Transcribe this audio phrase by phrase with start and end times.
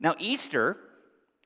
[0.00, 0.76] Now, Easter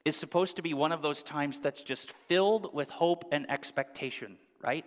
[0.05, 4.37] is supposed to be one of those times that's just filled with hope and expectation,
[4.61, 4.85] right?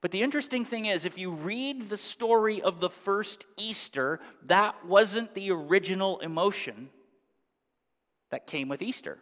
[0.00, 4.84] But the interesting thing is, if you read the story of the first Easter, that
[4.84, 6.90] wasn't the original emotion
[8.30, 9.18] that came with Easter.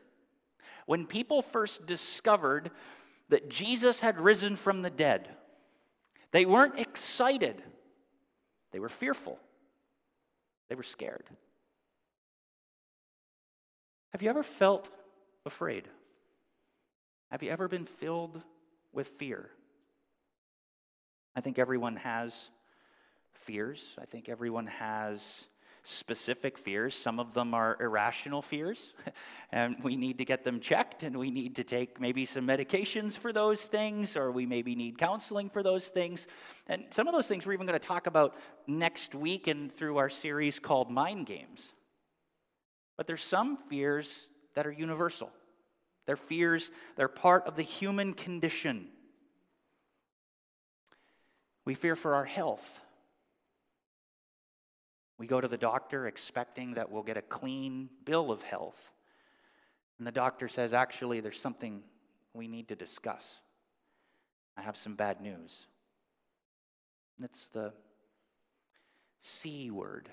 [0.87, 2.71] When people first discovered
[3.29, 5.29] that Jesus had risen from the dead,
[6.33, 7.63] they weren't excited,
[8.73, 9.39] they were fearful,
[10.69, 11.29] they were scared.
[14.11, 14.91] Have you ever felt
[15.47, 15.85] afraid?
[17.31, 18.43] Have you ever been filled
[18.93, 19.51] with fear?
[21.37, 22.49] I think everyone has
[23.33, 23.83] fears.
[24.01, 25.45] I think everyone has
[25.83, 26.95] specific fears.
[26.95, 28.93] Some of them are irrational fears,
[29.53, 33.17] and we need to get them checked, and we need to take maybe some medications
[33.17, 36.27] for those things, or we maybe need counseling for those things.
[36.67, 39.97] And some of those things we're even going to talk about next week and through
[39.97, 41.73] our series called Mind Games.
[43.01, 45.31] But there's some fears that are universal.
[46.05, 48.89] They're fears, they're part of the human condition.
[51.65, 52.83] We fear for our health.
[55.17, 58.93] We go to the doctor expecting that we'll get a clean bill of health.
[59.97, 61.83] And the doctor says, actually, there's something
[62.35, 63.41] we need to discuss.
[64.59, 65.67] I have some bad news.
[67.23, 67.73] It's the
[69.21, 70.11] C word.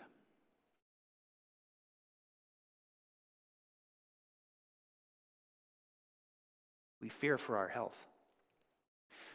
[7.08, 7.97] We fear for our health.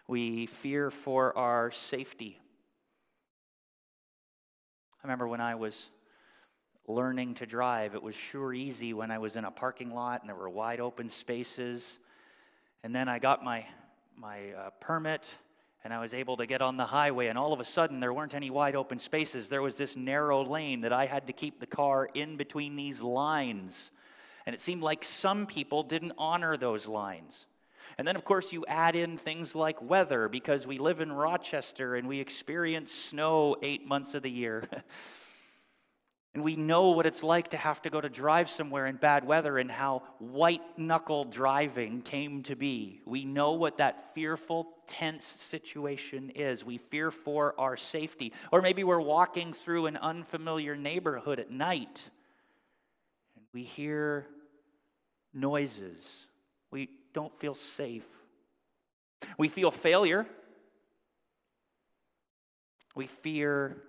[0.07, 2.39] We fear for our safety.
[5.03, 5.89] I remember when I was
[6.87, 10.29] learning to drive, it was sure easy when I was in a parking lot and
[10.29, 11.99] there were wide open spaces.
[12.83, 13.65] And then I got my,
[14.19, 15.27] my uh, permit
[15.83, 18.13] and I was able to get on the highway, and all of a sudden, there
[18.13, 19.49] weren't any wide open spaces.
[19.49, 23.01] There was this narrow lane that I had to keep the car in between these
[23.01, 23.91] lines.
[24.45, 27.47] And it seemed like some people didn't honor those lines.
[27.99, 31.95] And then, of course, you add in things like weather because we live in Rochester
[31.95, 34.69] and we experience snow eight months of the year.
[36.35, 39.27] and we know what it's like to have to go to drive somewhere in bad
[39.27, 43.03] weather and how white knuckle driving came to be.
[43.05, 46.65] We know what that fearful, tense situation is.
[46.65, 48.33] We fear for our safety.
[48.51, 52.09] Or maybe we're walking through an unfamiliar neighborhood at night
[53.37, 54.27] and we hear
[55.35, 56.27] noises.
[56.71, 58.07] We don't feel safe.
[59.39, 60.27] We feel failure.
[62.95, 63.83] We fear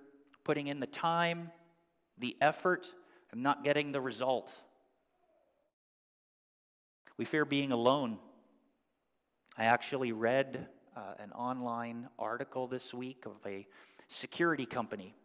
[0.44, 1.52] putting in the time,
[2.18, 2.88] the effort,
[3.32, 4.60] and not getting the result.
[7.18, 8.18] We fear being alone.
[9.58, 13.68] I actually read uh, an online article this week of a
[14.08, 15.16] security company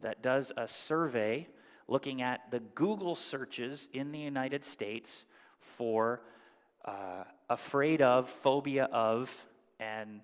[0.00, 1.48] that does a survey
[1.88, 5.24] looking at the Google searches in the United States
[5.60, 6.22] for
[6.86, 9.30] uh, afraid of, phobia of,
[9.80, 10.20] and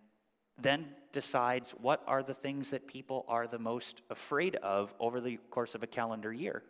[0.60, 5.38] then decides what are the things that people are the most afraid of over the
[5.50, 6.62] course of a calendar year.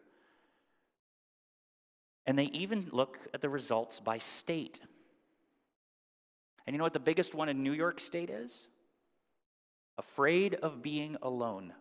[2.27, 4.81] And they even look at the results by state.
[6.67, 8.67] And you know what the biggest one in New York State is?
[9.99, 11.73] Afraid of being alone.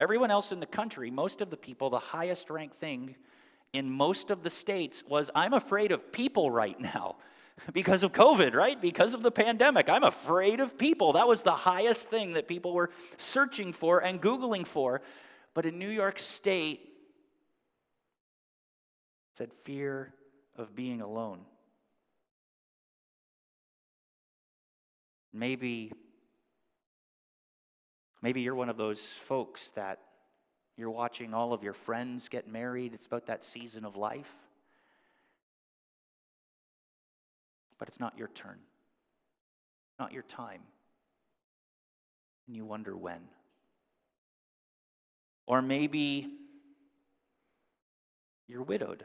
[0.00, 3.14] Everyone else in the country, most of the people, the highest ranked thing
[3.74, 7.16] in most of the states was I'm afraid of people right now
[7.72, 8.80] because of COVID, right?
[8.80, 9.90] Because of the pandemic.
[9.90, 11.12] I'm afraid of people.
[11.14, 15.02] That was the highest thing that people were searching for and Googling for.
[15.52, 16.88] But in New York State,
[19.36, 20.14] said fear
[20.56, 21.40] of being alone.
[25.32, 25.92] Maybe
[28.22, 29.98] maybe you're one of those folks that
[30.76, 32.94] you're watching all of your friends get married.
[32.94, 34.32] It's about that season of life.
[37.78, 38.58] But it's not your turn,
[39.98, 40.62] not your time.
[42.46, 43.20] And you wonder when.
[45.46, 46.28] Or maybe
[48.48, 49.04] you're widowed.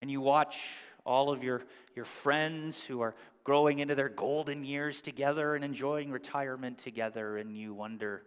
[0.00, 0.58] And you watch
[1.04, 1.62] all of your,
[1.94, 3.14] your friends who are
[3.48, 8.22] growing into their golden years together and enjoying retirement together, and you wonder,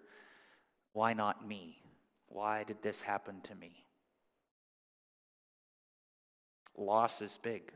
[0.93, 1.77] why not me?
[2.27, 3.85] Why did this happen to me?
[6.75, 7.71] Loss is big.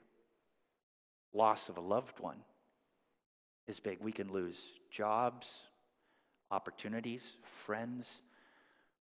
[1.36, 2.40] Loss of a loved one
[3.68, 4.00] is big.
[4.02, 4.58] We can lose
[4.90, 5.60] jobs,
[6.50, 8.22] opportunities, friends,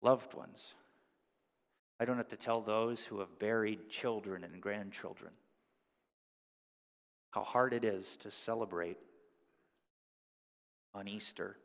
[0.04, 0.76] loved ones.
[2.00, 5.32] I don't have to tell those who have buried children and grandchildren
[7.32, 8.98] how hard it is to celebrate
[10.94, 11.56] on Easter.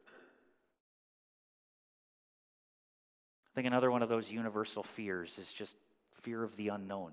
[3.46, 5.76] I think another one of those universal fears is just
[6.22, 7.12] fear of the unknown.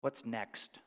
[0.00, 0.78] What's next?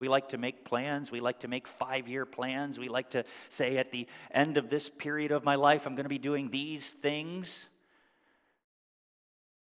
[0.00, 1.10] We like to make plans.
[1.10, 2.78] We like to make five year plans.
[2.78, 6.04] We like to say at the end of this period of my life, I'm going
[6.04, 7.66] to be doing these things.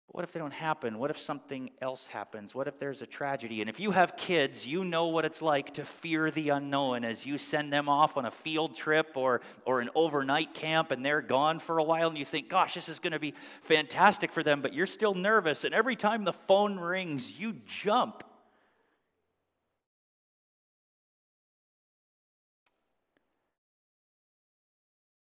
[0.07, 0.97] What if they don't happen?
[0.97, 2.55] What if something else happens?
[2.55, 3.59] What if there's a tragedy?
[3.59, 7.25] And if you have kids, you know what it's like to fear the unknown as
[7.25, 11.21] you send them off on a field trip or, or an overnight camp and they're
[11.21, 14.41] gone for a while and you think, gosh, this is going to be fantastic for
[14.41, 15.65] them, but you're still nervous.
[15.65, 18.23] And every time the phone rings, you jump.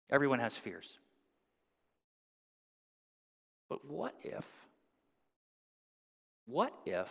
[0.10, 1.00] Everyone has fears.
[3.70, 4.46] But what if,
[6.46, 7.10] what if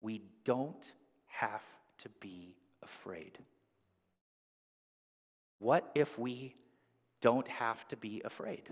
[0.00, 0.92] we don't
[1.26, 1.62] have
[1.98, 3.38] to be afraid?
[5.58, 6.54] What if we
[7.20, 8.68] don't have to be afraid?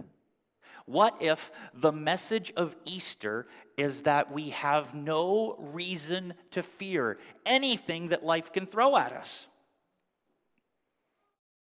[0.87, 3.47] What if the message of Easter
[3.77, 9.47] is that we have no reason to fear anything that life can throw at us?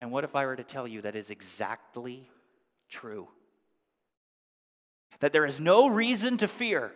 [0.01, 2.29] And what if I were to tell you that is exactly
[2.89, 3.27] true?
[5.19, 6.93] That there is no reason to fear.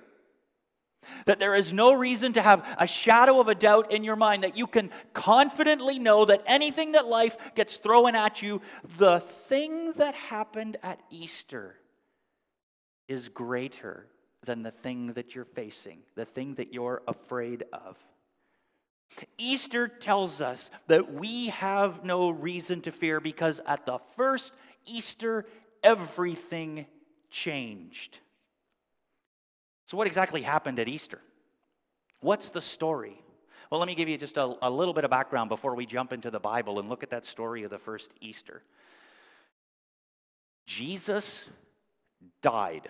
[1.26, 4.44] That there is no reason to have a shadow of a doubt in your mind,
[4.44, 8.62] that you can confidently know that anything that life gets thrown at you,
[8.98, 11.76] the thing that happened at Easter
[13.08, 14.08] is greater
[14.44, 17.98] than the thing that you're facing, the thing that you're afraid of.
[19.38, 24.54] Easter tells us that we have no reason to fear because at the first
[24.86, 25.46] Easter,
[25.84, 26.86] everything
[27.30, 28.20] changed.
[29.86, 31.20] So, what exactly happened at Easter?
[32.22, 33.22] What's the story?
[33.70, 36.14] Well, let me give you just a, a, little bit of background before we jump
[36.14, 38.62] into the Bible and look at that story of the first Easter.
[40.66, 41.46] Jesus
[42.42, 42.88] died,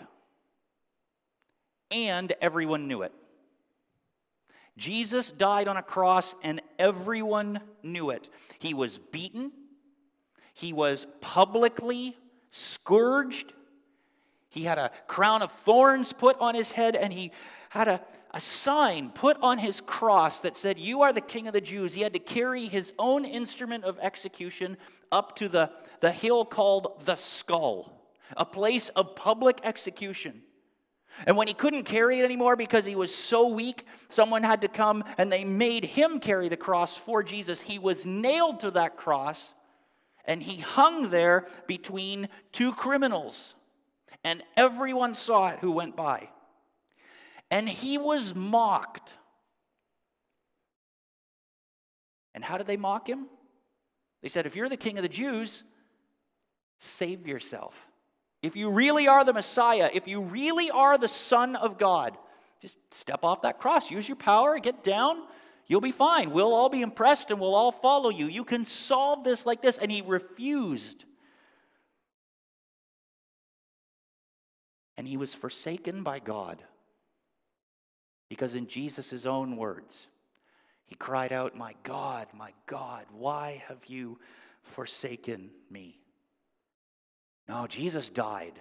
[1.91, 3.13] and everyone knew it.
[4.77, 8.29] Jesus died on a cross, and everyone knew it.
[8.59, 9.51] He was beaten,
[10.53, 12.15] he was publicly
[12.51, 13.53] scourged,
[14.55, 17.31] he had a crown of thorns put on his head, and he
[17.69, 21.53] had a, a sign put on his cross that said, You are the king of
[21.53, 21.93] the Jews.
[21.93, 24.77] He had to carry his own instrument of execution
[25.11, 28.07] up to the, the hill called the skull,
[28.37, 30.41] a place of public execution.
[31.27, 34.69] And when he couldn't carry it anymore because he was so weak, someone had to
[34.69, 37.59] come and they made him carry the cross for Jesus.
[37.59, 39.53] He was nailed to that cross
[40.23, 43.53] and he hung there between two criminals.
[44.25, 46.29] And everyone saw it who went by.
[47.51, 49.13] And he was mocked.
[52.33, 53.27] And how did they mock him?
[54.23, 55.63] They said, If you're the king of the Jews,
[56.79, 57.87] save yourself.
[58.41, 62.17] If you really are the Messiah, if you really are the Son of God,
[62.63, 65.17] just step off that cross, use your power, get down,
[65.67, 66.31] you'll be fine.
[66.31, 68.25] We'll all be impressed and we'll all follow you.
[68.25, 69.77] You can solve this like this.
[69.77, 71.05] And he refused.
[74.97, 76.63] And he was forsaken by God.
[78.29, 80.07] Because, in Jesus' own words,
[80.85, 84.19] he cried out, My God, my God, why have you
[84.61, 85.99] forsaken me?
[87.47, 88.59] Now, Jesus died.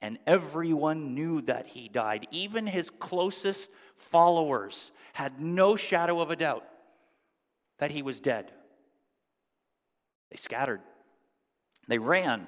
[0.00, 2.26] And everyone knew that he died.
[2.32, 6.64] Even his closest followers had no shadow of a doubt
[7.78, 8.50] that he was dead.
[10.30, 10.80] They scattered,
[11.88, 12.46] they ran,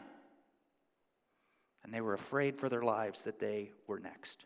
[1.85, 4.45] and they were afraid for their lives that they were next.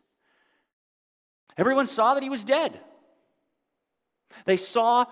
[1.56, 2.78] Everyone saw that he was dead.
[4.44, 5.06] They saw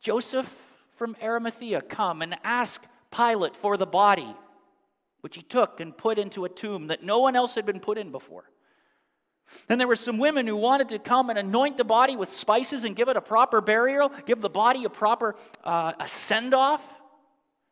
[0.00, 0.48] Joseph
[0.92, 4.34] from Arimathea come and ask Pilate for the body
[5.20, 7.96] which he took and put into a tomb that no one else had been put
[7.96, 8.44] in before.
[9.68, 12.84] Then there were some women who wanted to come and anoint the body with spices
[12.84, 16.82] and give it a proper burial, give the body a proper uh, a send off.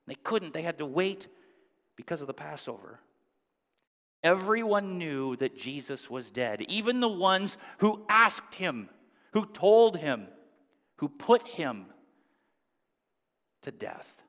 [0.07, 1.29] They couldn't, they had to wait
[1.97, 3.01] because of the Passover.
[4.25, 8.89] Everyone knew that Jesus was dead, even the ones who asked him,
[9.33, 10.29] who told him,
[10.97, 11.87] who put him
[13.63, 14.23] to death.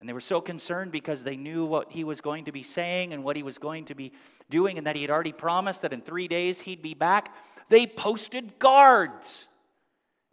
[0.00, 3.14] And they were so concerned because they knew what he was going to be saying
[3.14, 4.12] and what he was going to be
[4.50, 7.34] doing, and that he had already promised that in three days he'd be back.
[7.70, 9.48] They posted guards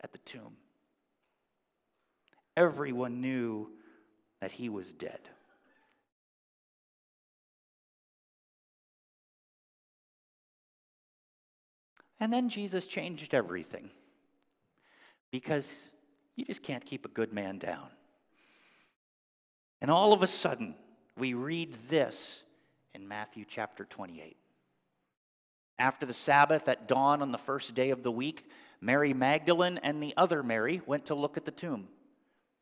[0.03, 0.57] at the tomb.
[2.57, 3.69] Everyone knew
[4.41, 5.21] that he was dead.
[12.21, 13.89] And then Jesus changed everything
[15.31, 15.73] because
[16.35, 17.87] you just can't keep a good man down.
[19.81, 20.75] And all of a sudden,
[21.17, 22.43] we read this
[22.93, 24.37] in Matthew chapter 28.
[25.79, 28.47] After the Sabbath at dawn on the first day of the week,
[28.79, 31.87] Mary Magdalene and the other Mary went to look at the tomb.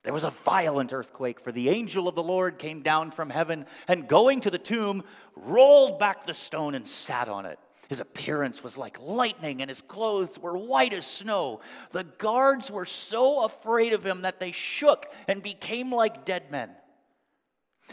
[0.04, 3.66] There was a violent earthquake, for the angel of the Lord came down from heaven
[3.90, 5.04] and, going to the tomb,
[5.36, 7.60] rolled back the stone and sat on it.
[7.90, 11.62] His appearance was like lightning, and his clothes were white as snow.
[11.92, 16.70] The guards were so afraid of him that they shook and became like dead men.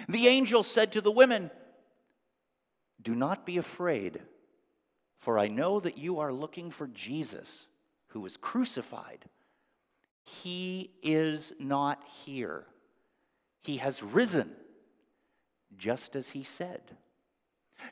[0.07, 1.51] The angel said to the women,
[3.01, 4.21] Do not be afraid,
[5.17, 7.67] for I know that you are looking for Jesus,
[8.09, 9.25] who was crucified.
[10.25, 12.67] He is not here,
[13.63, 14.51] he has risen,
[15.79, 16.83] just as he said.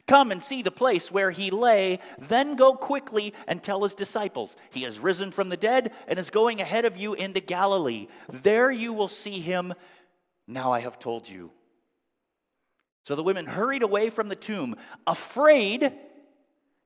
[0.06, 4.56] Come and see the place where he lay, then go quickly and tell his disciples,
[4.70, 8.08] He has risen from the dead and is going ahead of you into Galilee.
[8.30, 9.74] There you will see him.
[10.46, 11.50] Now I have told you.
[13.04, 14.76] So the women hurried away from the tomb,
[15.06, 15.92] afraid,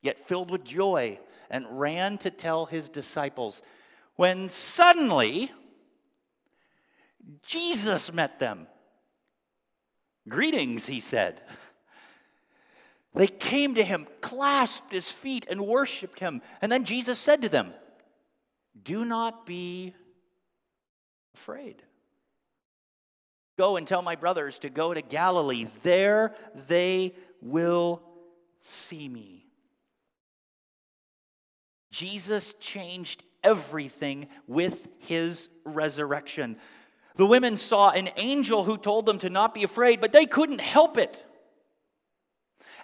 [0.02, 3.62] yet filled with joy, and ran to tell his disciples.
[4.16, 5.52] When suddenly,
[7.42, 8.66] Jesus met them.
[10.28, 11.40] Greetings, he said.
[13.14, 16.42] They came to him, clasped his feet, and worshiped him.
[16.60, 17.72] And then Jesus said to them,
[18.80, 19.94] Do not be
[21.34, 21.82] afraid.
[23.56, 25.66] Go and tell my brothers to go to Galilee.
[25.82, 26.34] There
[26.68, 28.02] they will
[28.62, 29.46] see me.
[31.90, 36.56] Jesus changed everything with his resurrection.
[37.16, 40.60] The women saw an angel who told them to not be afraid, but they couldn't
[40.60, 41.24] help it.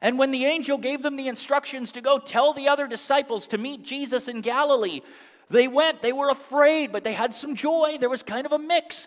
[0.05, 3.59] And when the angel gave them the instructions to go tell the other disciples to
[3.59, 5.01] meet Jesus in Galilee,
[5.49, 6.03] they went.
[6.03, 7.97] They were afraid, but they had some joy.
[7.99, 9.07] There was kind of a mix.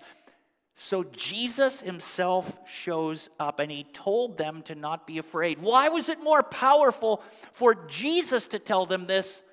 [0.75, 5.59] So Jesus himself shows up and he told them to not be afraid.
[5.59, 9.43] Why was it more powerful for Jesus to tell them this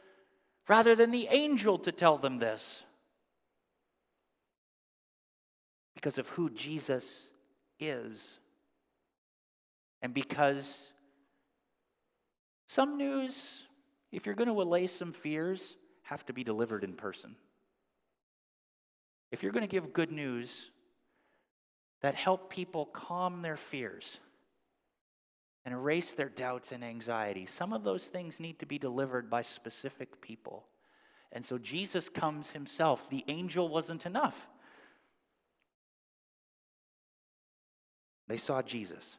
[0.67, 2.83] rather than the angel to tell them this?
[5.95, 7.27] Because of who Jesus
[7.79, 8.39] is.
[10.01, 10.91] And because
[12.67, 13.65] some news,
[14.13, 17.37] if you're going to allay some fears, have to be delivered in person.
[19.31, 20.71] If you're going to give good news
[22.03, 24.19] that help people calm their fears
[25.65, 29.43] and erase their doubts and anxieties, some of those things need to be delivered by
[29.43, 30.67] specific people.
[31.33, 33.11] And so Jesus comes himself.
[33.11, 34.47] The angel wasn't enough.
[38.29, 39.17] They saw Jesus.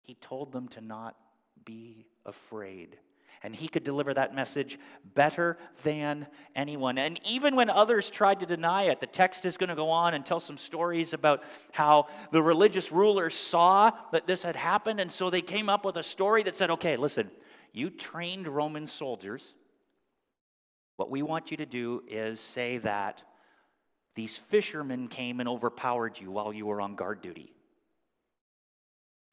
[0.00, 1.16] He told them to not
[1.64, 2.96] be afraid.
[3.44, 4.78] And he could deliver that message
[5.14, 6.96] better than anyone.
[6.96, 10.14] And even when others tried to deny it, the text is going to go on
[10.14, 15.00] and tell some stories about how the religious rulers saw that this had happened.
[15.00, 17.30] And so they came up with a story that said, okay, listen,
[17.72, 19.54] you trained Roman soldiers.
[20.96, 23.24] What we want you to do is say that
[24.14, 27.52] these fishermen came and overpowered you while you were on guard duty.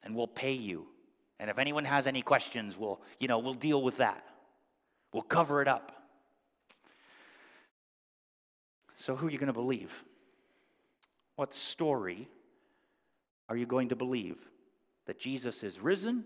[0.01, 0.88] And we'll pay you
[1.39, 4.25] and if anyone has any questions, we'll, you know, we'll deal with that.
[5.13, 5.93] We'll cover it up.
[8.98, 10.03] So who are you going to believe?
[11.38, 12.27] What story
[13.48, 14.38] are you going to believe?
[15.05, 16.25] That Jesus is risen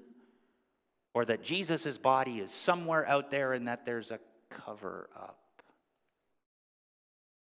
[1.14, 5.38] or that Jesus' body is somewhere out there and that there's a cover up?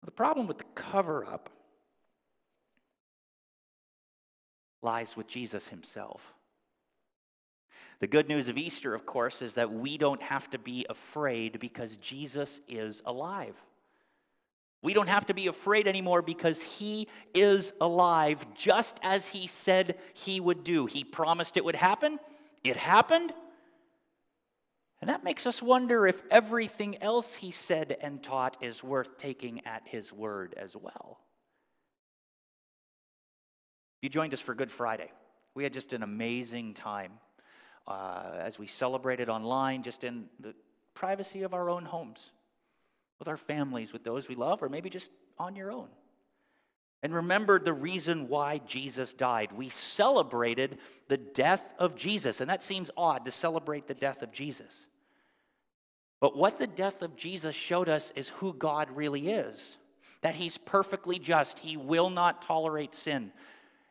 [0.06, 1.50] The problem with the cover up
[4.84, 6.37] lies with Jesus himself.
[8.00, 11.60] The good news of Easter, of course, is that we don't have to be afraid
[11.60, 13.56] because Jesus is alive.
[14.84, 19.98] We don't have to be afraid anymore because he is alive, just as he said
[20.14, 20.86] he would do.
[20.86, 22.20] He promised it would happen,
[22.64, 23.34] it happened.
[25.02, 29.66] And that makes us wonder if everything else he said and taught is worth taking
[29.66, 31.20] at his word as well.
[34.02, 35.12] You joined us for Good Friday.
[35.54, 37.14] We had just an amazing time
[37.88, 40.54] uh, as we celebrated online, just in the
[40.94, 42.32] privacy of our own homes,
[43.20, 45.88] with our families, with those we love, or maybe just on your own.
[47.04, 49.52] And remembered the reason why Jesus died.
[49.52, 54.32] We celebrated the death of Jesus, and that seems odd to celebrate the death of
[54.32, 54.88] Jesus.
[56.20, 59.78] But what the death of Jesus showed us is who God really is
[60.22, 63.32] that He's perfectly just, He will not tolerate sin.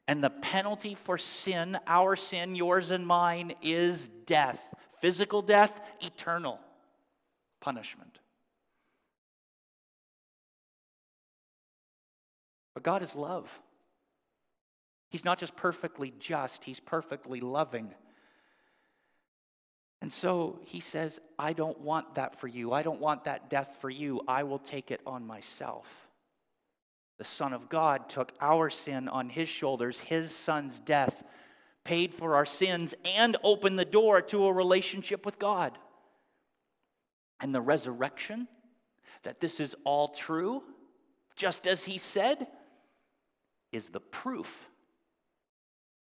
[0.09, 4.61] And the penalty for sin, our sin, yours and mine, is death
[5.01, 6.59] physical death, eternal
[7.61, 8.19] punishment.
[12.75, 13.61] But God is love.
[15.11, 17.95] He's not just perfectly just, he's perfectly loving.
[20.03, 22.73] And so he says, I don't want that for you.
[22.73, 24.21] I don't want that death for you.
[24.29, 25.87] I will take it on myself.
[27.19, 31.25] The Son of God took our sin on his shoulders, his Son's death
[31.85, 35.79] paid for our sins and opened the door to a relationship with God.
[37.41, 38.49] And the resurrection,
[39.23, 40.63] that this is all true,
[41.37, 42.47] just as he said,
[43.73, 44.69] is the proof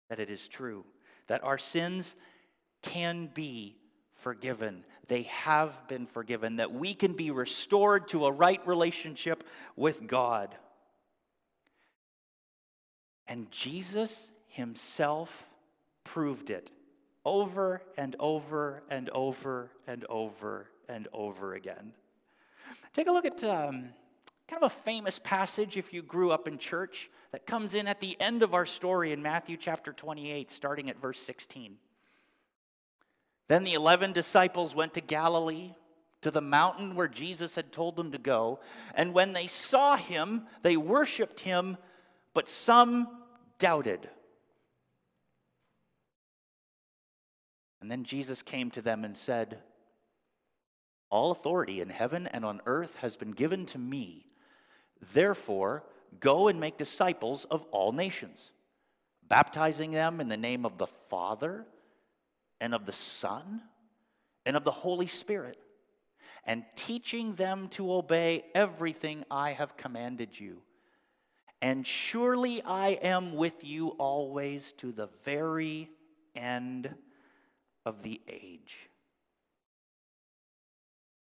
[0.10, 0.86] that it is true,
[1.28, 2.16] that our sins
[2.82, 3.78] can be
[4.16, 4.84] forgiven.
[5.08, 9.44] They have been forgiven, that we can be restored to a right relationship
[9.76, 10.56] with God.
[13.28, 15.46] And Jesus himself
[16.04, 16.72] proved it
[17.26, 21.92] over and over and over and over and over again.
[22.94, 23.90] Take a look at um,
[24.48, 28.00] kind of a famous passage if you grew up in church that comes in at
[28.00, 31.76] the end of our story in Matthew chapter 28, starting at verse 16.
[33.50, 35.74] Then the 11 disciples went to Galilee,
[36.22, 38.60] to the mountain where Jesus had told them to go.
[38.96, 41.78] And when they saw him, they worshiped him,
[42.38, 43.08] but some
[43.58, 44.08] doubted.
[47.82, 49.58] And then Jesus came to them and said,
[51.10, 54.28] All authority in heaven and on earth has been given to me.
[55.14, 55.84] Therefore,
[56.20, 58.52] go and make disciples of all nations,
[59.28, 61.66] baptizing them in the name of the Father
[62.62, 63.64] and of the Son
[64.46, 65.58] and of the Holy Spirit,
[66.44, 70.62] and teaching them to obey everything I have commanded you.
[71.62, 75.90] And surely I am with you always to the very
[76.36, 76.94] end
[77.86, 78.78] of the age.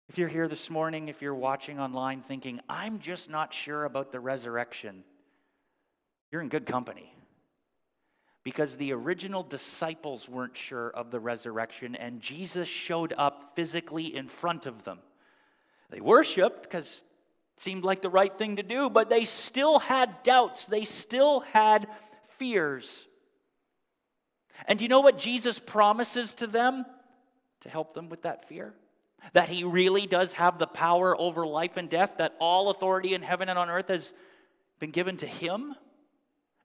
[0.09, 4.11] If you're here this morning, if you're watching online thinking, I'm just not sure about
[4.11, 5.03] the resurrection,
[6.31, 7.11] you're in good company.
[8.43, 14.27] Because the original disciples weren't sure of the resurrection, and Jesus showed up physically in
[14.27, 14.99] front of them.
[15.89, 17.01] They worshiped because
[17.57, 21.87] seemed like the right thing to do, but they still had doubts, they still had
[22.37, 23.07] fears.
[24.67, 26.85] And you know what Jesus promises to them
[27.61, 28.73] to help them with that fear?
[29.33, 33.21] That he really does have the power over life and death, that all authority in
[33.21, 34.13] heaven and on earth has
[34.79, 35.75] been given to him.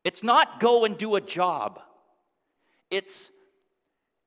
[0.05, 1.81] It's not go and do a job,
[2.91, 3.31] it's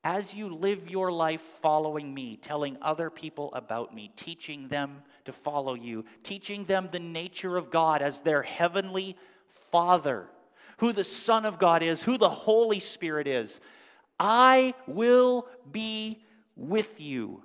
[0.03, 5.31] as you live your life following me, telling other people about me, teaching them to
[5.31, 9.15] follow you, teaching them the nature of God as their heavenly
[9.71, 10.27] Father
[10.77, 13.59] who the Son of God is, who the Holy Spirit is.
[14.19, 16.23] I will be
[16.55, 17.43] with you.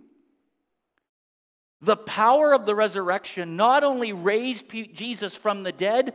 [1.81, 6.15] The power of the resurrection not only raised Jesus from the dead,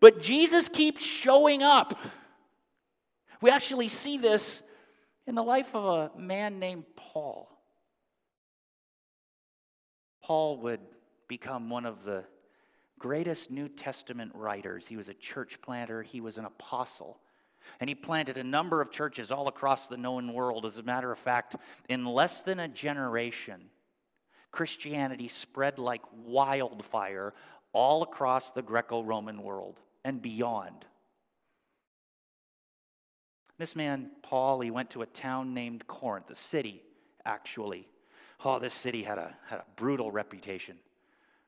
[0.00, 1.98] but Jesus keeps showing up.
[3.40, 4.62] We actually see this
[5.26, 7.50] in the life of a man named Paul.
[10.22, 10.80] Paul would
[11.28, 12.24] become one of the
[12.98, 14.86] greatest New Testament writers.
[14.86, 17.18] He was a church planter, he was an apostle.
[17.80, 20.66] And he planted a number of churches all across the known world.
[20.66, 21.56] As a matter of fact,
[21.88, 23.70] in less than a generation,
[24.50, 27.32] Christianity spread like wildfire
[27.72, 30.84] all across the Greco Roman world and beyond.
[33.56, 36.82] This man, Paul, he went to a town named Corinth, the city,
[37.24, 37.88] actually.
[38.44, 40.76] Oh, this city had a, had a brutal reputation.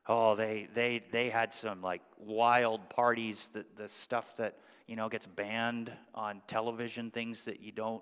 [0.07, 5.09] Oh, they they they had some like wild parties, the, the stuff that you know
[5.09, 8.01] gets banned on television, things that you don't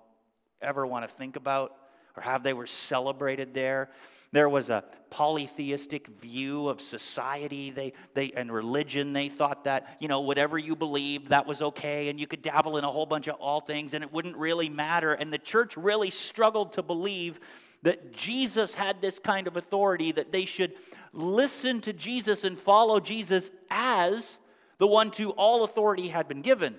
[0.62, 1.76] ever want to think about
[2.16, 3.90] or have they were celebrated there.
[4.32, 9.12] There was a polytheistic view of society they, they, and religion.
[9.12, 12.76] They thought that, you know, whatever you believed, that was okay, and you could dabble
[12.76, 15.12] in a whole bunch of all things, and it wouldn't really matter.
[15.12, 17.40] And the church really struggled to believe
[17.82, 20.74] that Jesus had this kind of authority, that they should
[21.12, 24.38] listen to Jesus and follow Jesus as
[24.78, 26.74] the one to all authority had been given.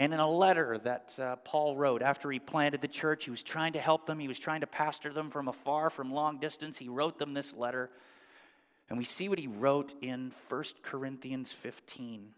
[0.00, 3.42] And in a letter that uh, Paul wrote after he planted the church, he was
[3.42, 6.78] trying to help them, he was trying to pastor them from afar, from long distance.
[6.78, 7.90] He wrote them this letter.
[8.88, 12.30] And we see what he wrote in 1 Corinthians 15.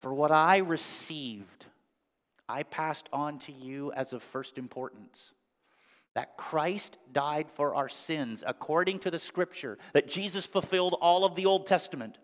[0.00, 1.66] For what I received,
[2.48, 5.32] I passed on to you as of first importance
[6.14, 11.34] that Christ died for our sins according to the scripture, that Jesus fulfilled all of
[11.34, 12.18] the Old Testament,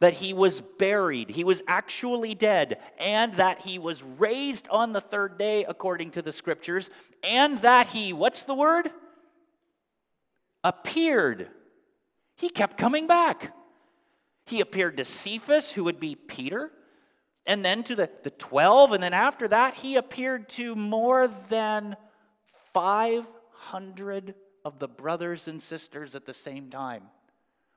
[0.00, 5.00] that he was buried, he was actually dead, and that he was raised on the
[5.00, 6.90] third day according to the scriptures,
[7.22, 8.90] and that he, what's the word?
[10.62, 11.48] Appeared.
[12.36, 13.52] He kept coming back.
[14.46, 16.70] He appeared to Cephas, who would be Peter,
[17.46, 18.92] and then to the, the 12.
[18.92, 21.96] And then after that, he appeared to more than
[22.72, 24.34] 500
[24.64, 27.04] of the brothers and sisters at the same time,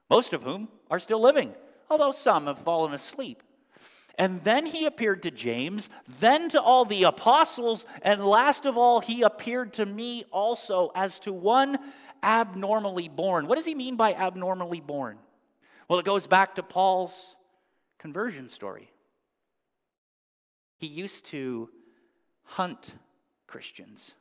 [0.09, 1.53] most of whom are still living,
[1.89, 3.43] although some have fallen asleep.
[4.17, 8.99] And then he appeared to James, then to all the apostles, and last of all,
[8.99, 11.77] he appeared to me also as to one
[12.23, 13.47] abnormally born.
[13.47, 15.19] What does he mean by abnormally born?
[15.87, 17.35] Well, it goes back to Paul's
[17.99, 18.91] conversion story.
[20.79, 21.69] He used to
[22.43, 22.93] hunt
[23.45, 24.13] Christians.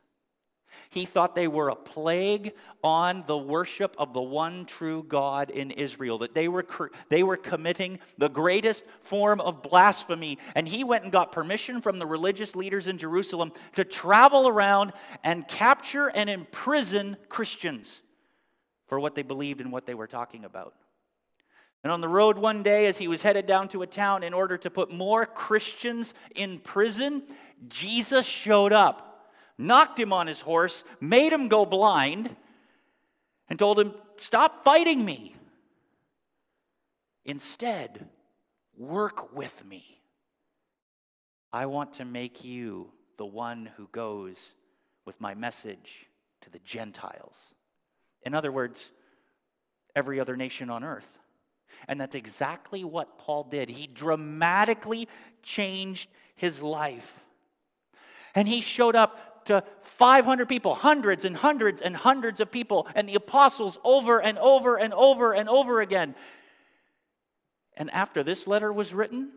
[0.89, 5.71] He thought they were a plague on the worship of the one true God in
[5.71, 6.65] Israel, that they were,
[7.09, 10.37] they were committing the greatest form of blasphemy.
[10.55, 14.93] And he went and got permission from the religious leaders in Jerusalem to travel around
[15.23, 18.01] and capture and imprison Christians
[18.87, 20.73] for what they believed and what they were talking about.
[21.83, 24.33] And on the road one day, as he was headed down to a town in
[24.33, 27.23] order to put more Christians in prison,
[27.67, 29.06] Jesus showed up
[29.57, 32.35] knocked him on his horse, made him go blind,
[33.49, 35.35] and told him, Stop fighting me.
[37.25, 38.07] Instead,
[38.75, 40.01] work with me.
[41.51, 44.37] I want to make you the one who goes
[45.05, 46.07] with my message
[46.41, 47.39] to the Gentiles.
[48.23, 48.91] In other words,
[49.95, 51.17] every other nation on earth.
[51.87, 53.69] And that's exactly what Paul did.
[53.69, 55.07] He dramatically
[55.43, 57.25] changed his life.
[58.35, 63.09] And he showed up to 500 people, hundreds and hundreds and hundreds of people, and
[63.09, 66.15] the apostles over and over and over and over again.
[67.75, 69.31] And after this letter was written,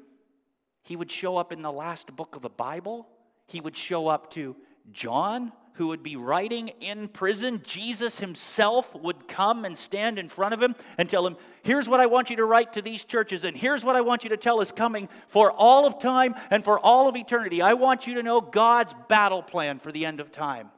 [0.83, 3.09] he would show up in the last book of the Bible.
[3.47, 4.57] He would show up to
[4.93, 10.53] John, who would be writing in prison, Jesus himself would come and stand in front
[10.53, 13.45] of him and tell him, Here's what I want you to write to these churches,
[13.45, 16.63] and here's what I want you to tell is coming for all of time and
[16.63, 17.63] for all of eternity.
[17.63, 20.69] I want you to know God's battle plan for the end of time.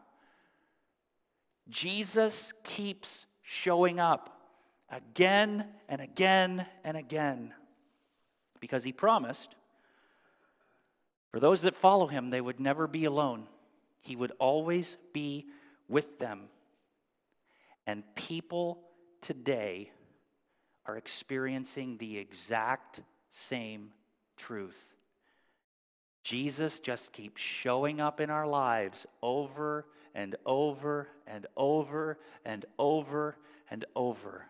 [1.69, 4.41] Jesus keeps showing up
[4.89, 7.53] again and again and again
[8.61, 9.57] because he promised
[11.33, 13.49] for those that follow him, they would never be alone.
[14.03, 15.47] He would always be
[15.89, 16.49] with them.
[17.87, 18.81] And people
[19.21, 19.91] today
[20.87, 23.91] are experiencing the exact same
[24.37, 24.89] truth.
[26.25, 33.37] Jesus just keeps showing up in our lives over and over and over and over
[33.71, 34.47] and over.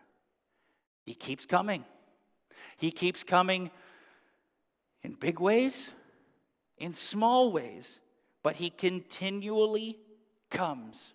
[1.05, 1.85] He keeps coming.
[2.77, 3.69] He keeps coming
[5.03, 5.91] in big ways,
[6.77, 7.99] in small ways
[8.43, 9.97] but he continually
[10.49, 11.13] comes.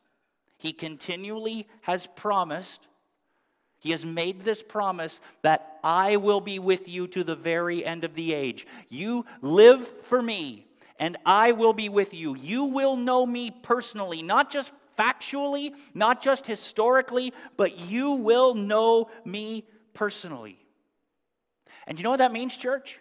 [0.59, 2.81] He continually has promised,
[3.79, 8.03] he has made this promise that I will be with you to the very end
[8.03, 8.67] of the age.
[8.89, 10.67] You live for me,
[10.99, 12.35] and I will be with you.
[12.37, 19.11] You will know me personally, not just factually, not just historically, but you will know
[19.25, 19.65] me
[19.95, 20.59] personally.
[21.87, 22.99] And you know what that means, church?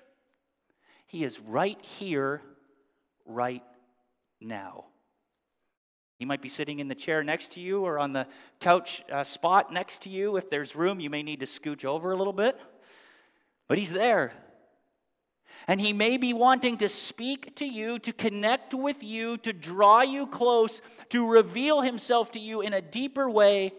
[1.08, 2.42] He is right here,
[3.26, 3.64] right
[4.40, 4.86] now.
[6.20, 8.28] He might be sitting in the chair next to you or on the
[8.60, 10.38] couch uh, spot next to you.
[10.38, 12.60] If there's room, you may need to scooch over a little bit.
[13.68, 14.34] But he's there.
[15.68, 20.02] And he may be wanting to speak to you, to connect with you, to draw
[20.02, 23.74] you close, to reveal himself to you in a deeper way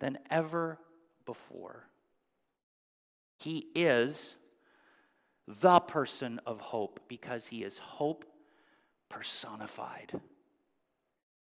[0.00, 0.78] than ever
[1.24, 1.86] before.
[3.36, 4.34] He is
[5.46, 8.24] the person of hope because he is hope
[9.10, 10.18] personified.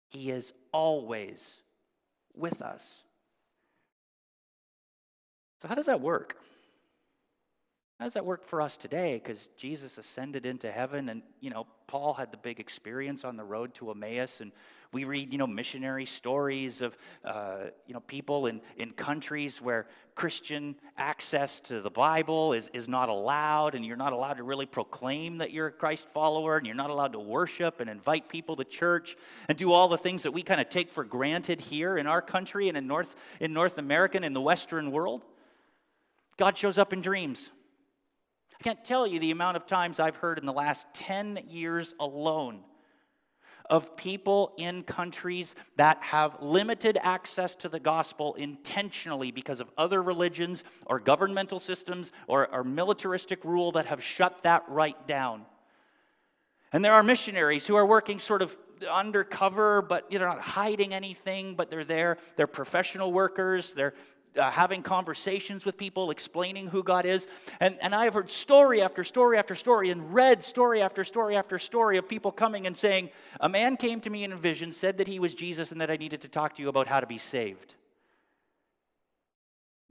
[0.10, 1.56] He is always
[2.36, 3.02] with us.
[5.62, 6.38] So, how does that work?
[8.04, 9.14] How does that work for us today?
[9.14, 13.46] Because Jesus ascended into heaven, and you know, Paul had the big experience on the
[13.46, 14.52] road to Emmaus, and
[14.92, 19.88] we read, you know, missionary stories of, uh, you know, people in, in countries where
[20.16, 24.66] Christian access to the Bible is, is not allowed, and you're not allowed to really
[24.66, 28.58] proclaim that you're a Christ follower, and you're not allowed to worship and invite people
[28.58, 29.16] to church
[29.48, 32.22] and do all the things that we kind of take for granted here in our
[32.22, 35.24] country and in North, in North America and in the Western world.
[36.36, 37.50] God shows up in dreams.
[38.64, 42.62] Can't tell you the amount of times I've heard in the last 10 years alone
[43.70, 50.02] of people in countries that have limited access to the gospel intentionally because of other
[50.02, 55.46] religions or governmental systems or, or militaristic rule that have shut that right down.
[56.72, 58.58] And there are missionaries who are working sort of
[58.90, 62.18] undercover, but they're not hiding anything, but they're there.
[62.38, 63.74] They're professional workers.
[63.74, 63.94] They're
[64.38, 67.28] uh, having conversations with people, explaining who God is.
[67.60, 71.36] And, and I have heard story after story after story and read story after story
[71.36, 74.72] after story of people coming and saying, A man came to me in a vision,
[74.72, 77.00] said that he was Jesus, and that I needed to talk to you about how
[77.00, 77.76] to be saved.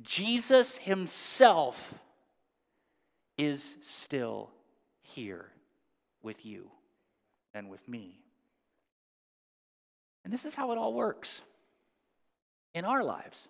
[0.03, 1.95] Jesus himself
[3.39, 4.51] is still
[5.01, 5.47] here
[6.23, 6.71] with you
[7.55, 8.19] and with me.
[10.25, 11.43] And this is how it all works
[12.75, 13.49] in our lives.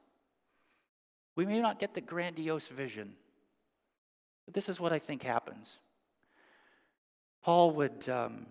[1.34, 3.14] We may not get the grandiose vision,
[4.44, 5.78] but this is what I think happens.
[7.42, 8.46] Paul would um,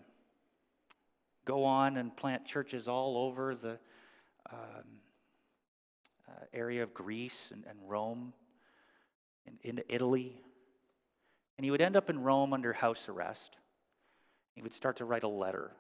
[1.46, 3.80] go on and plant churches all over the
[4.52, 5.00] um,
[6.28, 8.34] uh, area of Greece and, and Rome
[9.46, 10.41] and into Italy.
[11.58, 13.56] And he would end up in Rome under house arrest.
[14.56, 15.72] He would start to write a letter.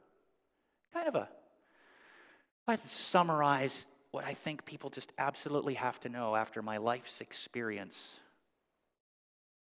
[0.93, 1.29] Kind of a,
[2.67, 8.17] I'd summarize what I think people just absolutely have to know after my life's experience.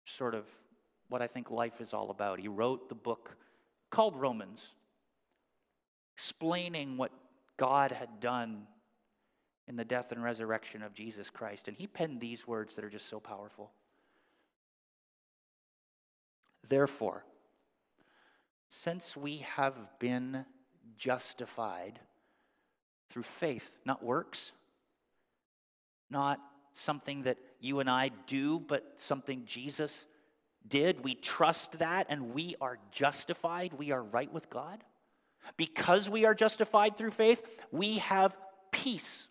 [0.05, 0.45] Sort of
[1.09, 2.39] what I think life is all about.
[2.39, 3.35] He wrote the book
[3.89, 4.61] called Romans,
[6.15, 7.11] explaining what
[7.57, 8.67] God had done
[9.67, 11.67] in the death and resurrection of Jesus Christ.
[11.67, 13.71] And he penned these words that are just so powerful.
[16.67, 17.25] Therefore,
[18.69, 20.45] since we have been
[20.97, 21.99] justified
[23.11, 24.51] through faith, not works,
[26.09, 26.39] not
[26.73, 30.05] something that you and I do, but something Jesus
[30.67, 31.03] did.
[31.03, 33.73] We trust that and we are justified.
[33.73, 34.83] We are right with God.
[35.57, 38.37] Because we are justified through faith, we have
[38.71, 39.27] peace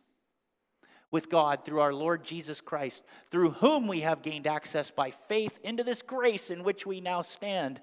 [1.10, 5.58] with God through our Lord Jesus Christ, through whom we have gained access by faith
[5.64, 7.80] into this grace in which we now stand.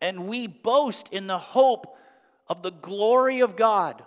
[0.00, 1.96] And we boast in the hope
[2.46, 4.02] of the glory of God.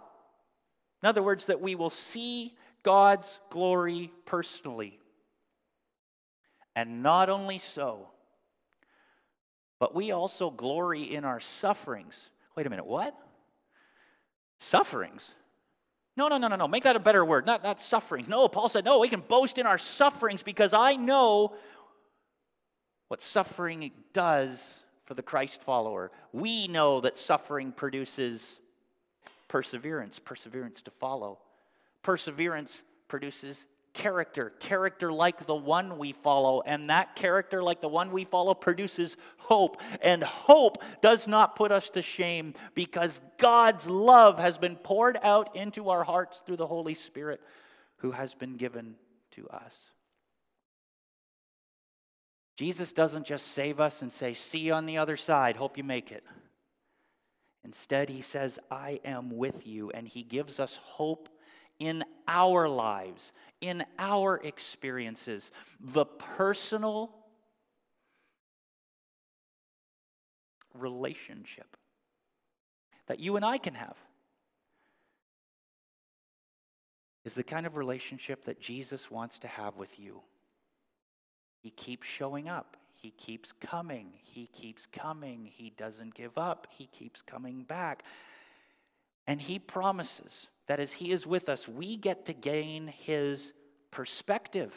[1.01, 4.99] In other words, that we will see God's glory personally.
[6.75, 8.07] And not only so,
[9.79, 12.29] but we also glory in our sufferings.
[12.55, 13.17] Wait a minute, what?
[14.59, 15.33] Sufferings?
[16.15, 16.67] No, no, no, no, no.
[16.67, 17.45] Make that a better word.
[17.45, 18.27] Not, not sufferings.
[18.27, 21.55] No, Paul said, no, we can boast in our sufferings because I know
[23.07, 26.11] what suffering does for the Christ follower.
[26.31, 28.59] We know that suffering produces
[29.51, 31.37] perseverance, perseverance to follow.
[32.03, 36.61] Perseverance produces character, character like the one we follow.
[36.61, 39.81] And that character, like the one we follow, produces hope.
[40.01, 45.53] And hope does not put us to shame because God's love has been poured out
[45.57, 47.41] into our hearts through the Holy Spirit
[47.97, 48.95] who has been given
[49.31, 49.77] to us.
[52.55, 55.83] Jesus doesn't just save us and say, See you on the other side, hope you
[55.83, 56.23] make it.
[57.63, 61.29] Instead, he says, I am with you, and he gives us hope
[61.79, 67.13] in our lives, in our experiences, the personal
[70.73, 71.77] relationship
[73.07, 73.97] that you and I can have
[77.25, 80.21] is the kind of relationship that Jesus wants to have with you.
[81.61, 82.77] He keeps showing up.
[83.01, 84.11] He keeps coming.
[84.21, 85.49] He keeps coming.
[85.51, 86.67] He doesn't give up.
[86.69, 88.03] He keeps coming back.
[89.25, 93.53] And he promises that as He is with us, we get to gain His
[93.89, 94.73] perspective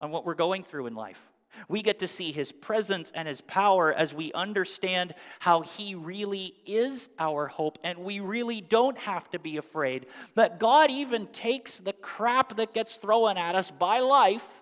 [0.00, 1.20] on what we're going through in life.
[1.68, 6.54] We get to see His presence and His power as we understand how He really
[6.66, 10.06] is our hope, and we really don't have to be afraid.
[10.34, 14.61] That God even takes the crap that gets thrown at us by life,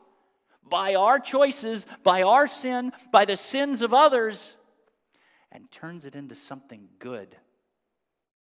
[0.71, 4.57] by our choices, by our sin, by the sins of others,
[5.53, 7.37] and turns it into something good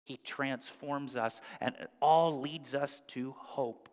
[0.05, 3.89] he transforms us, and it all leads us to hope.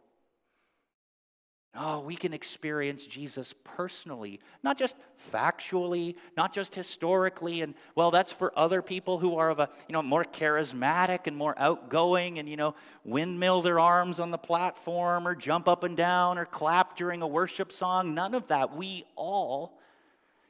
[1.75, 4.95] Oh, we can experience Jesus personally, not just
[5.33, 9.95] factually, not just historically, and well, that's for other people who are of a you
[9.95, 15.27] know more charismatic and more outgoing, and you know windmill their arms on the platform,
[15.27, 18.15] or jump up and down, or clap during a worship song.
[18.15, 18.77] None of that.
[18.77, 19.79] We all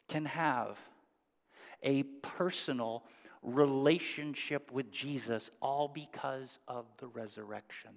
[0.08, 0.76] can have
[1.84, 3.04] a personal
[3.42, 7.92] relationship with Jesus, all because of the resurrection.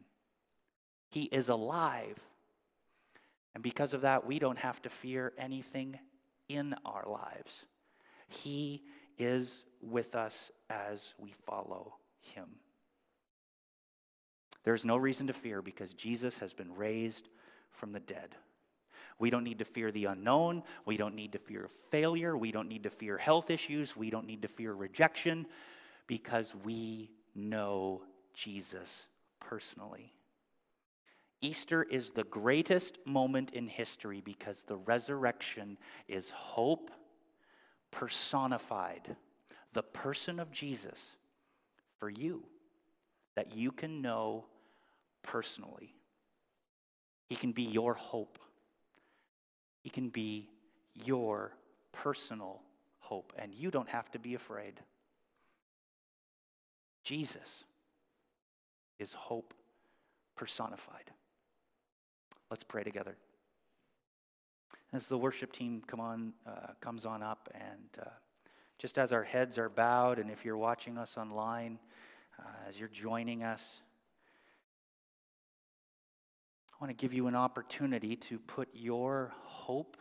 [1.09, 2.19] He is alive.
[3.55, 5.97] And because of that, we don't have to fear anything
[6.49, 7.65] in our lives.
[8.27, 8.83] He
[9.17, 12.49] is with us as we follow him.
[14.65, 17.29] There's no reason to fear because Jesus has been raised
[17.71, 18.35] from the dead.
[19.19, 20.63] We don't need to fear the unknown.
[20.85, 22.35] We don't need to fear failure.
[22.35, 23.95] We don't need to fear health issues.
[23.95, 25.45] We don't need to fear rejection
[26.07, 28.01] because we know
[28.33, 29.05] Jesus
[29.39, 30.14] personally.
[31.45, 35.77] Easter is the greatest moment in history because the resurrection
[36.07, 36.89] is hope
[37.91, 39.15] personified,
[39.73, 41.17] the person of Jesus
[41.99, 42.43] for you
[43.35, 44.45] that you can know
[45.21, 45.93] personally.
[47.29, 48.39] He can be your hope.
[49.83, 50.49] He can be
[50.95, 51.51] your
[51.91, 52.61] personal
[52.99, 54.79] hope, and you don't have to be afraid.
[57.03, 57.65] Jesus
[58.97, 59.53] is hope
[60.35, 61.11] personified.
[62.55, 63.17] Let's pray together.
[64.93, 68.09] As the worship team come on, uh, comes on up, and uh,
[68.79, 71.79] just as our heads are bowed, and if you're watching us online,
[72.39, 73.81] uh, as you're joining us,
[76.71, 79.97] I want to give you an opportunity to put your hope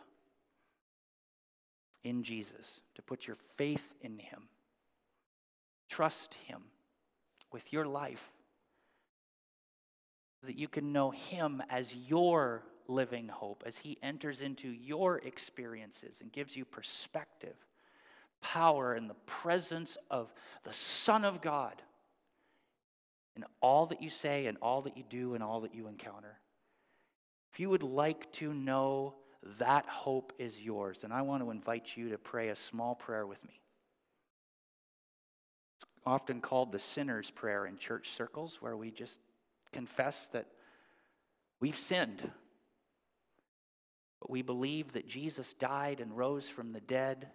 [2.05, 4.43] in Jesus, to put your faith in Him.
[5.89, 6.61] Trust Him
[7.51, 8.31] with your life
[10.45, 16.19] that you can know Him as your living hope, as He enters into your experiences
[16.21, 17.55] and gives you perspective,
[18.41, 21.81] power, and the presence of the Son of God
[23.35, 26.39] in all that you say and all that you do and all that you encounter.
[27.51, 29.15] If you would like to know
[29.59, 33.25] that hope is yours, then I want to invite you to pray a small prayer
[33.27, 33.61] with me.
[35.77, 39.19] It's often called the sinner's prayer in church circles, where we just
[39.75, 40.47] confess that
[41.59, 42.31] we've sinned.
[44.21, 47.27] But we believe that Jesus died and rose from the dead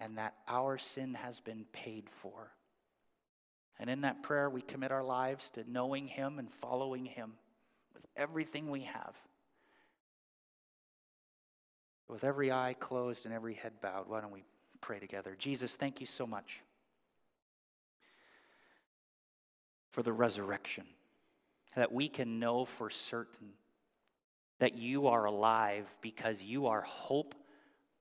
[0.00, 2.50] and that our sin has been paid for.
[3.78, 7.34] And in that prayer, we commit our lives to knowing Him and following Him
[7.94, 9.16] with everything we have.
[12.08, 14.42] With every eye closed and every head bowed, why don't we
[14.80, 15.36] pray together?
[15.38, 16.60] Jesus, thank you so much
[19.92, 20.84] for the resurrection,
[21.76, 23.48] that we can know for certain
[24.58, 27.34] that you are alive because you are hope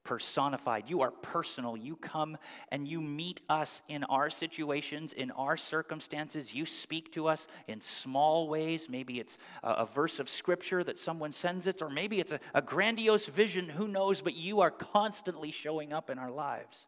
[0.03, 0.89] personified.
[0.89, 1.77] You are personal.
[1.77, 2.37] You come
[2.69, 6.53] and you meet us in our situations, in our circumstances.
[6.53, 8.87] You speak to us in small ways.
[8.89, 12.39] Maybe it's a, a verse of scripture that someone sends it, or maybe it's a,
[12.53, 13.69] a grandiose vision.
[13.69, 14.21] Who knows?
[14.21, 16.87] But you are constantly showing up in our lives.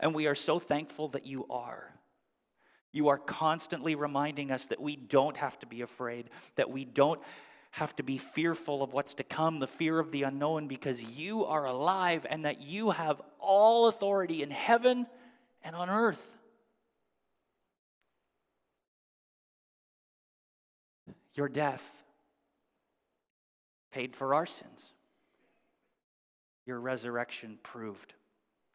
[0.00, 1.90] And we are so thankful that you are.
[2.96, 7.20] You are constantly reminding us that we don't have to be afraid, that we don't
[7.72, 11.44] have to be fearful of what's to come, the fear of the unknown, because you
[11.44, 15.06] are alive and that you have all authority in heaven
[15.62, 16.26] and on earth.
[21.34, 21.86] Your death
[23.92, 24.94] paid for our sins.
[26.64, 28.14] Your resurrection proved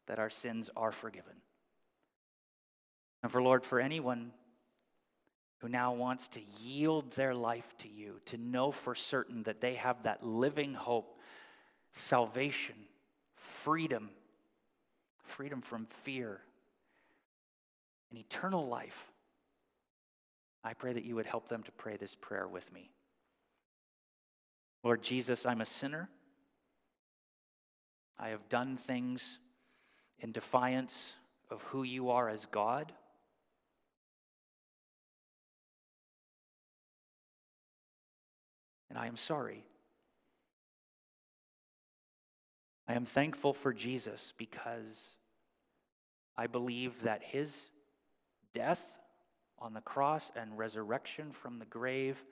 [0.06, 1.34] that our sins are forgiven.
[3.22, 4.32] And for Lord, for anyone
[5.58, 9.74] who now wants to yield their life to you, to know for certain that they
[9.74, 11.20] have that living hope,
[11.92, 12.74] salvation,
[13.36, 14.10] freedom,
[15.22, 16.40] freedom from fear,
[18.10, 19.12] and eternal life,
[20.64, 22.90] I pray that you would help them to pray this prayer with me.
[24.82, 26.08] Lord Jesus, I'm a sinner.
[28.18, 29.38] I have done things
[30.18, 31.14] in defiance
[31.50, 32.92] of who you are as God.
[38.92, 39.64] And I am sorry.
[42.86, 45.16] I am thankful for Jesus because
[46.36, 47.68] I believe that his
[48.52, 48.84] death
[49.58, 52.22] on the cross and resurrection from the grave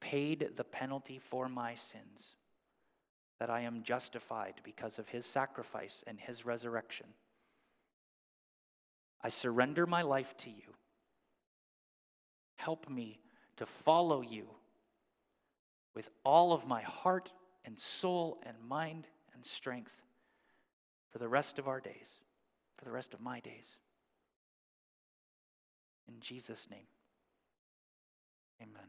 [0.00, 2.34] paid the penalty for my sins,
[3.40, 7.06] that I am justified because of his sacrifice and his resurrection.
[9.24, 10.74] I surrender my life to you.
[12.56, 13.18] Help me
[13.56, 14.48] to follow you
[15.94, 17.32] with all of my heart
[17.64, 20.00] and soul and mind and strength
[21.10, 22.08] for the rest of our days,
[22.76, 23.76] for the rest of my days.
[26.08, 26.86] In Jesus' name,
[28.60, 28.88] amen.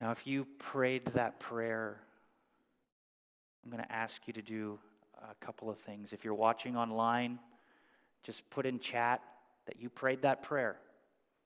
[0.00, 2.00] Now, if you prayed that prayer,
[3.64, 4.78] I'm going to ask you to do
[5.30, 6.12] a couple of things.
[6.12, 7.38] If you're watching online,
[8.24, 9.22] just put in chat
[9.66, 10.76] that you prayed that prayer.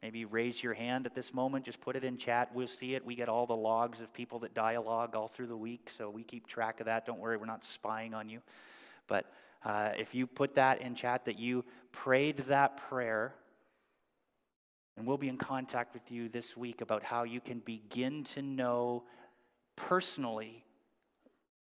[0.02, 2.54] Maybe raise your hand at this moment, just put it in chat.
[2.54, 3.04] We'll see it.
[3.04, 6.22] We get all the logs of people that dialogue all through the week, so we
[6.22, 7.06] keep track of that.
[7.06, 8.40] Don't worry, we're not spying on you.
[9.08, 9.32] But
[9.64, 13.34] uh, if you put that in chat that you prayed that prayer,
[14.96, 18.42] and we'll be in contact with you this week about how you can begin to
[18.42, 19.04] know
[19.76, 20.64] personally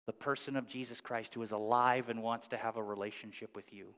[0.06, 3.74] the person of Jesus Christ who is alive and wants to have a relationship with
[3.74, 3.94] you.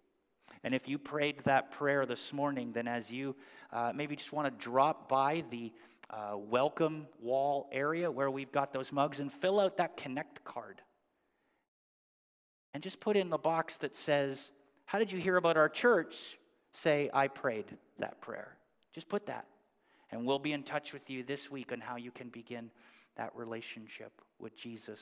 [0.63, 3.35] And if you prayed that prayer this morning, then as you
[3.71, 5.71] uh, maybe just want to drop by the
[6.09, 10.81] uh, welcome wall area where we've got those mugs and fill out that connect card.
[12.73, 14.51] And just put in the box that says,
[14.85, 16.37] How did you hear about our church?
[16.73, 17.65] Say, I prayed
[17.99, 18.57] that prayer.
[18.93, 19.45] Just put that.
[20.11, 22.71] And we'll be in touch with you this week on how you can begin
[23.17, 24.99] that relationship with Jesus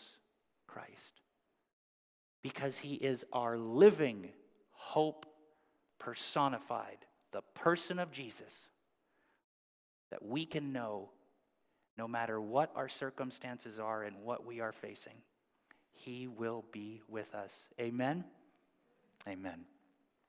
[0.68, 1.22] Christ.
[2.42, 4.30] Because he is our living
[4.72, 5.26] hope
[6.00, 6.98] personified,
[7.32, 8.68] the person of Jesus
[10.12, 11.10] that we can know
[11.98, 15.16] no matter what our circumstances are and what we are facing,
[15.92, 17.54] He will be with us.
[17.80, 18.24] Amen.
[19.28, 19.66] Amen.